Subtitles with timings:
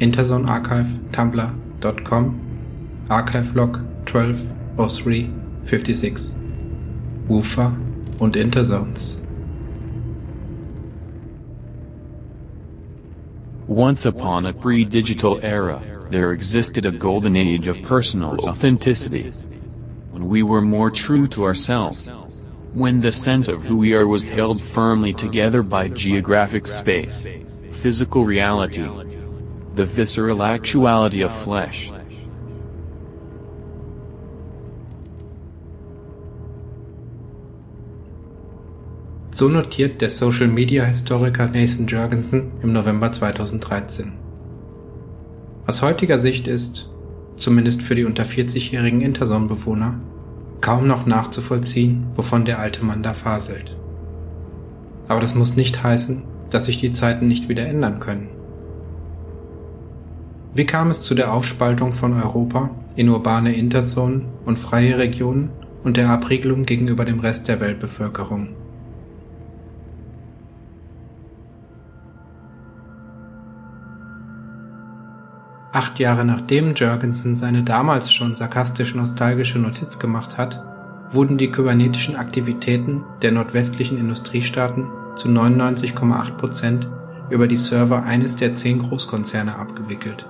[0.00, 2.40] Interzone Archive, tumblr.com,
[3.10, 3.76] archivelog
[4.06, 6.32] 120356,
[7.28, 7.76] Woofer
[8.18, 9.20] und Interzones.
[13.66, 19.30] Once upon a pre-digital era, there existed a golden age of personal authenticity.
[20.12, 22.10] When we were more true to ourselves.
[22.72, 27.26] When the sense of who we are was held firmly together by geographic space,
[27.72, 28.88] physical reality,
[29.80, 31.90] the visceral actuality of flesh.
[39.30, 44.12] So notiert der Social-Media-Historiker Nathan Jurgensen im November 2013.
[45.66, 46.90] Aus heutiger Sicht ist,
[47.36, 49.98] zumindest für die unter 40-jährigen Interson-Bewohner,
[50.60, 53.78] kaum noch nachzuvollziehen, wovon der alte Mann da faselt.
[55.08, 58.39] Aber das muss nicht heißen, dass sich die Zeiten nicht wieder ändern können.
[60.52, 65.50] Wie kam es zu der Aufspaltung von Europa in urbane Interzonen und freie Regionen
[65.84, 68.48] und der Abriegelung gegenüber dem Rest der Weltbevölkerung?
[75.72, 80.64] Acht Jahre nachdem Jurgensen seine damals schon sarkastisch-nostalgische Notiz gemacht hat,
[81.12, 86.88] wurden die kybernetischen Aktivitäten der nordwestlichen Industriestaaten zu 99,8 Prozent
[87.30, 90.26] über die Server eines der zehn Großkonzerne abgewickelt.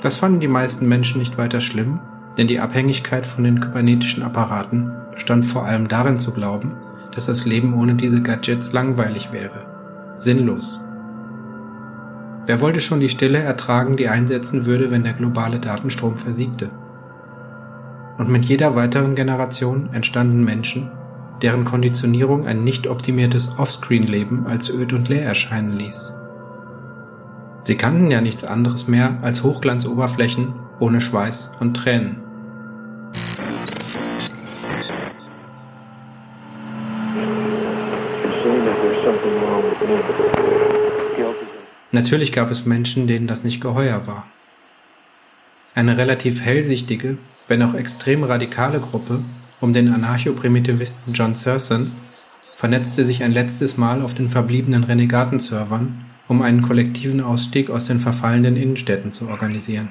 [0.00, 2.00] Das fanden die meisten Menschen nicht weiter schlimm,
[2.36, 6.76] denn die Abhängigkeit von den kybernetischen Apparaten bestand vor allem darin zu glauben,
[7.12, 9.64] dass das Leben ohne diese Gadgets langweilig wäre,
[10.16, 10.80] sinnlos
[12.46, 16.70] Wer wollte schon die Stille ertragen, die einsetzen würde, wenn der globale Datenstrom versiegte?
[18.18, 20.90] Und mit jeder weiteren Generation entstanden Menschen,
[21.42, 26.14] deren Konditionierung ein nicht optimiertes Offscreen-Leben als öd und leer erscheinen ließ.
[27.64, 32.16] Sie kannten ja nichts anderes mehr als Hochglanzoberflächen ohne Schweiß und Tränen.
[41.92, 44.26] Natürlich gab es Menschen, denen das nicht geheuer war.
[45.74, 49.20] Eine relativ hellsichtige, wenn auch extrem radikale Gruppe
[49.64, 51.92] um den Anarcho-Primitivisten John Serson
[52.54, 57.98] vernetzte sich ein letztes Mal auf den verbliebenen Renegaten-Servern, um einen kollektiven Ausstieg aus den
[57.98, 59.88] verfallenden Innenstädten zu organisieren.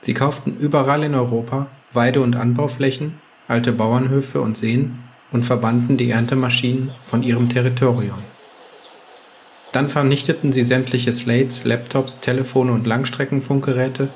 [0.00, 3.14] Sie kauften überall in Europa Weide- und Anbauflächen,
[3.46, 4.98] alte Bauernhöfe und Seen
[5.30, 8.18] und verbannten die Erntemaschinen von ihrem Territorium.
[9.70, 14.08] Dann vernichteten sie sämtliche Slates, Laptops, Telefone und Langstreckenfunkgeräte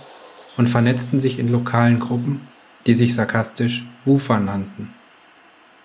[0.57, 2.41] und vernetzten sich in lokalen Gruppen,
[2.87, 4.91] die sich sarkastisch WUFA nannten.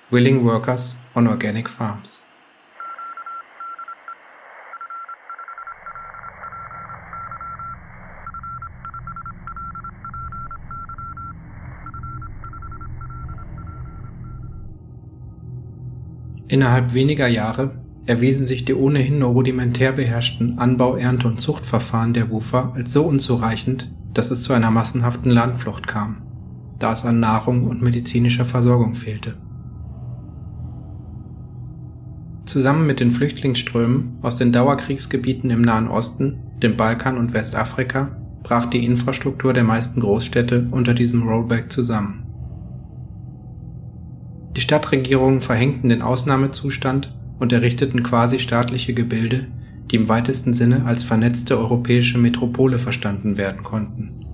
[0.09, 2.23] Willing Workers on Organic Farms.
[16.47, 17.71] Innerhalb weniger Jahre
[18.05, 23.03] erwiesen sich die ohnehin nur rudimentär beherrschten Anbau-, Ernte- und Zuchtverfahren der Wufer als so
[23.03, 26.23] unzureichend, dass es zu einer massenhaften Landflucht kam,
[26.79, 29.37] da es an Nahrung und medizinischer Versorgung fehlte.
[32.45, 38.65] Zusammen mit den Flüchtlingsströmen aus den Dauerkriegsgebieten im Nahen Osten, dem Balkan und Westafrika brach
[38.65, 42.25] die Infrastruktur der meisten Großstädte unter diesem Rollback zusammen.
[44.55, 49.47] Die Stadtregierungen verhängten den Ausnahmezustand und errichteten quasi staatliche Gebilde,
[49.91, 54.25] die im weitesten Sinne als vernetzte europäische Metropole verstanden werden konnten.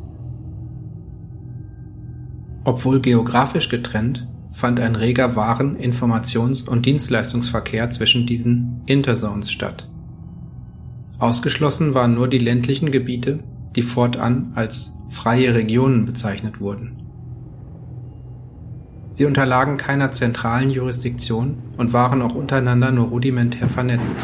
[2.64, 9.90] Obwohl geografisch getrennt, fand ein reger Waren-, Informations- und Dienstleistungsverkehr zwischen diesen Interzones statt.
[11.20, 13.40] Ausgeschlossen waren nur die ländlichen Gebiete,
[13.76, 16.98] die fortan als freie Regionen bezeichnet wurden
[19.18, 24.16] Sie unterlagen keiner zentralen Jurisdiktion und waren auch untereinander nur rudimentär vernetzt.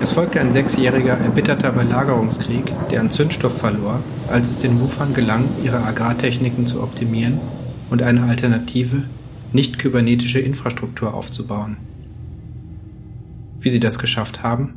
[0.00, 5.44] Es folgte ein sechsjähriger erbitterter Belagerungskrieg, der an Zündstoff verlor, als es den Wufern gelang,
[5.62, 7.38] ihre Agrartechniken zu optimieren
[7.90, 9.02] und eine alternative,
[9.52, 11.76] nicht kybernetische Infrastruktur aufzubauen.
[13.60, 14.74] Wie sie das geschafft haben?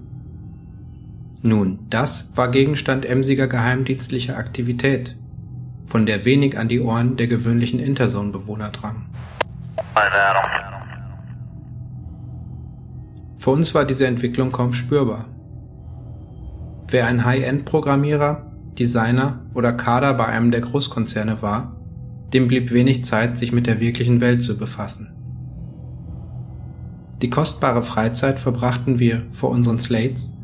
[1.42, 5.16] Nun, das war Gegenstand emsiger geheimdienstlicher Aktivität
[5.88, 9.06] von der wenig an die Ohren der gewöhnlichen Interzone-Bewohner drang.
[13.44, 15.26] Für uns war diese Entwicklung kaum spürbar.
[16.88, 18.50] Wer ein High-End-Programmierer,
[18.80, 21.76] Designer oder Kader bei einem der Großkonzerne war,
[22.32, 25.14] dem blieb wenig Zeit, sich mit der wirklichen Welt zu befassen.
[27.22, 30.38] Die kostbare Freizeit verbrachten wir vor unseren Slates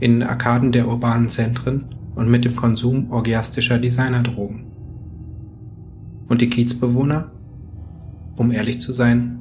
[0.00, 4.64] in Arkaden der urbanen Zentren und mit dem Konsum orgiastischer Designerdrogen.
[6.26, 7.32] Und die Kiezbewohner?
[8.34, 9.40] Um ehrlich zu sein,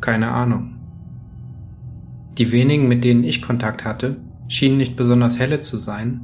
[0.00, 0.77] keine Ahnung.
[2.38, 6.20] Die wenigen, mit denen ich Kontakt hatte, schienen nicht besonders helle zu sein,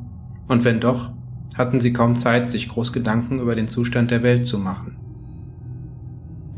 [0.47, 1.13] und wenn doch,
[1.55, 4.97] hatten sie kaum Zeit, sich groß Gedanken über den Zustand der Welt zu machen.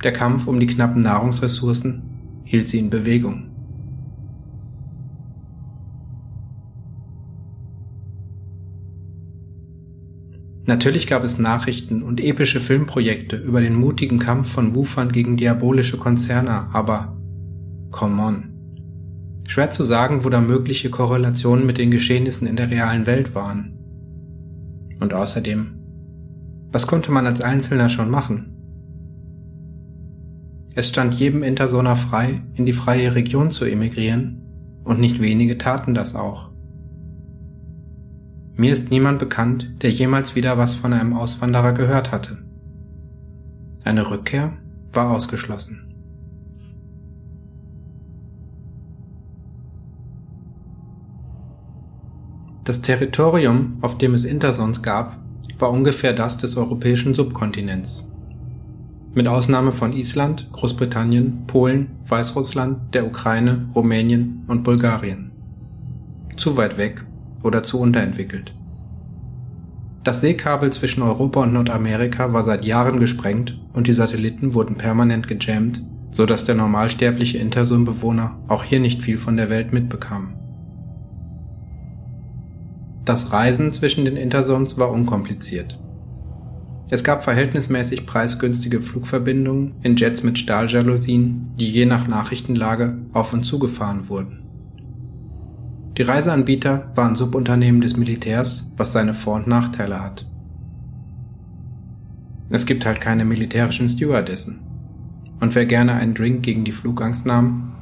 [0.05, 2.03] Der Kampf um die knappen Nahrungsressourcen
[2.45, 3.51] hielt sie in Bewegung.
[10.67, 15.97] Natürlich gab es Nachrichten und epische Filmprojekte über den mutigen Kampf von Wufern gegen diabolische
[15.97, 17.17] Konzerne, aber
[17.93, 18.56] come on.
[19.47, 23.79] Schwer zu sagen, wo da mögliche Korrelationen mit den Geschehnissen in der realen Welt waren.
[25.01, 25.77] Und außerdem,
[26.73, 28.53] was konnte man als Einzelner schon machen?
[30.75, 35.95] Es stand jedem Intersoner frei, in die freie Region zu emigrieren, und nicht wenige taten
[35.95, 36.51] das auch.
[38.57, 42.39] Mir ist niemand bekannt, der jemals wieder was von einem Auswanderer gehört hatte.
[43.85, 44.53] Eine Rückkehr
[44.93, 45.86] war ausgeschlossen.
[52.67, 55.19] Das Territorium, auf dem es Intersons gab,
[55.61, 58.11] war ungefähr das des europäischen Subkontinents.
[59.15, 65.31] Mit Ausnahme von Island, Großbritannien, Polen, Weißrussland, der Ukraine, Rumänien und Bulgarien.
[66.37, 67.05] Zu weit weg,
[67.45, 68.53] oder zu unterentwickelt.
[70.03, 75.29] Das Seekabel zwischen Europa und Nordamerika war seit Jahren gesprengt und die Satelliten wurden permanent
[75.29, 80.35] gejammt, so dass der normalsterbliche Intersum-Bewohner auch hier nicht viel von der Welt mitbekam.
[83.07, 85.79] Das Reisen zwischen den Intersons war unkompliziert.
[86.89, 93.45] Es gab verhältnismäßig preisgünstige Flugverbindungen in Jets mit Stahljalousien, die je nach Nachrichtenlage auf und
[93.45, 94.43] zugefahren wurden.
[95.97, 100.27] Die Reiseanbieter waren Subunternehmen des Militärs, was seine Vor- und Nachteile hat.
[102.51, 104.59] Es gibt halt keine militärischen Stewardessen.
[105.39, 107.73] Und wer gerne einen Drink gegen die Flugangst nahm,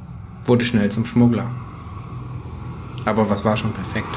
[0.45, 1.49] wurde schnell zum Schmuggler.
[3.05, 4.07] Aber was war schon perfekt?